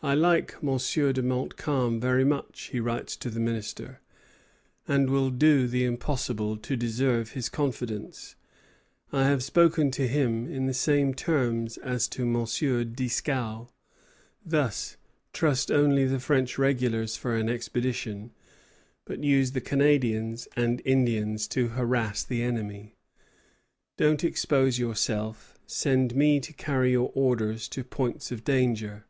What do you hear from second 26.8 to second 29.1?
your orders to points of danger.'